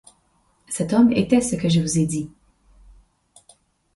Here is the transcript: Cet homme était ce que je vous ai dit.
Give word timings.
Cet 0.67 0.93
homme 0.93 1.11
était 1.13 1.41
ce 1.41 1.55
que 1.55 1.69
je 1.69 1.79
vous 1.79 1.99
ai 1.99 2.07
dit. 2.07 2.31